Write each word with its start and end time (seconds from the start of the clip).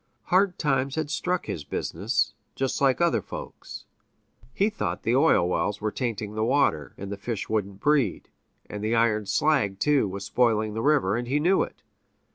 hard 0.33 0.57
times 0.57 0.95
had 0.95 1.11
struck 1.11 1.45
his 1.45 1.63
business, 1.63 2.33
just 2.55 2.81
like 2.81 2.99
other 2.99 3.21
folks'. 3.21 3.85
He 4.51 4.67
thought 4.71 5.03
the 5.03 5.15
oil 5.15 5.47
wells 5.47 5.79
were 5.79 5.91
tainting 5.91 6.33
the 6.33 6.43
water, 6.43 6.95
and 6.97 7.11
the 7.11 7.17
fish 7.17 7.47
wouldn't 7.47 7.81
breed 7.81 8.27
and 8.67 8.83
the 8.83 8.95
iron 8.95 9.27
slag, 9.27 9.77
too, 9.79 10.07
was 10.07 10.25
spoiling 10.25 10.73
the 10.73 10.81
river, 10.81 11.15
and 11.15 11.27
he 11.27 11.39
knew 11.39 11.61
it. 11.61 11.83